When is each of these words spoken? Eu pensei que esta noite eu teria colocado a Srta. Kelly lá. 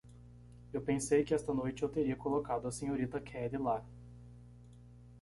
Eu 0.73 0.81
pensei 0.81 1.23
que 1.23 1.31
esta 1.31 1.53
noite 1.53 1.83
eu 1.83 1.87
teria 1.89 2.15
colocado 2.15 2.67
a 2.67 2.71
Srta. 2.71 3.21
Kelly 3.21 3.57
lá. 3.57 3.85